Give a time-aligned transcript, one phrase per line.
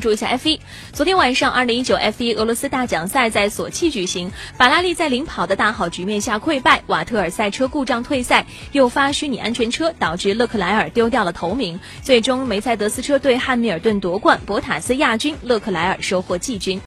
[0.00, 0.60] 注一下 F 一，
[0.92, 11.80] 昨天晚上，二零一九 F 一俄罗斯大奖赛在索契举行，法拉利在领跑的大好局面下溃败，瓦特尔赛车故障退赛，诱发虚拟安全车，导致勒克莱尔丢掉了头名。
[12.02, 16.76] 最终，梅赛德斯车队汉密尔顿夺冠，博塔斯亚军，勒克莱尔收获季军。